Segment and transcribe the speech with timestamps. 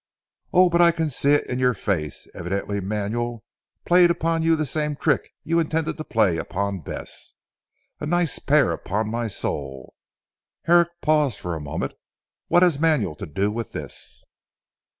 [0.51, 2.27] "Oh, but I can see it it your face.
[2.33, 3.43] Evidently Manuel
[3.85, 7.35] played upon you the same trick you intended to play upon Bess.
[7.99, 9.93] A nice pair, upon my soul!"
[10.63, 11.93] Herrick paused for a moment.
[12.47, 14.23] "What has Manuel to do with this?"